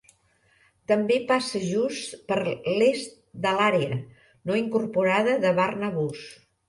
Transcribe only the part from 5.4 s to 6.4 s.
de Barnabus.